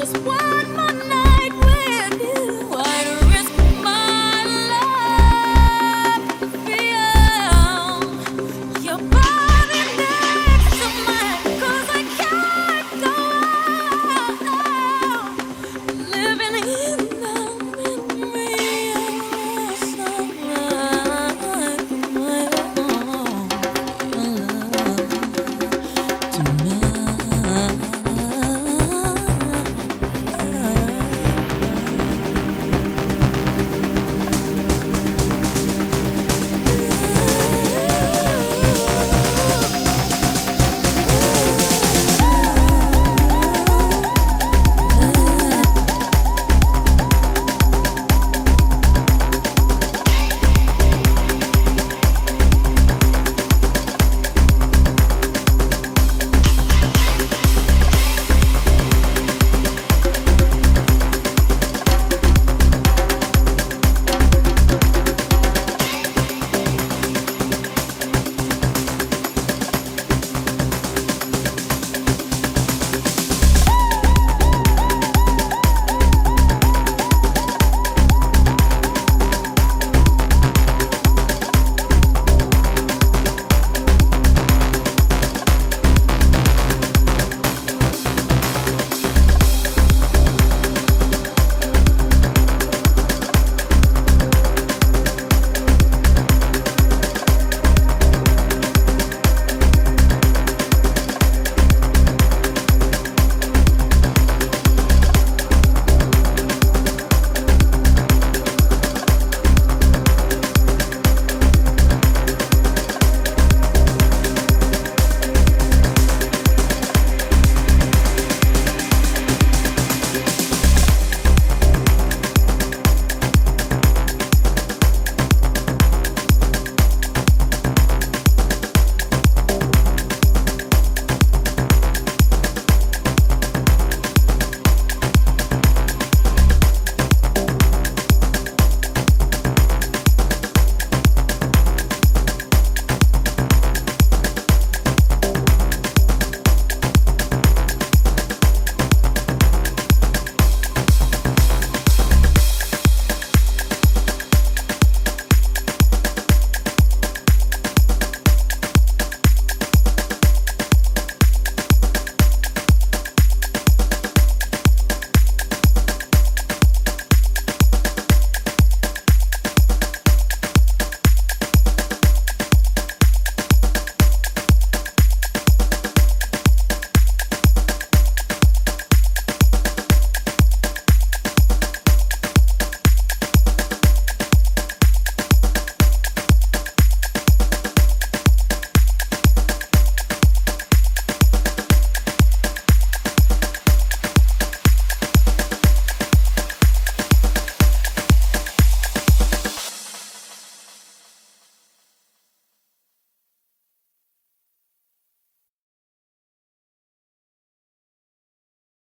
[0.00, 0.59] just one.